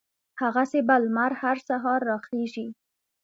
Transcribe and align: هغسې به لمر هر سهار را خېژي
هغسې 0.41 0.79
به 0.87 0.95
لمر 1.03 1.31
هر 1.41 1.57
سهار 1.67 1.99
را 2.09 2.17
خېژي 2.25 2.67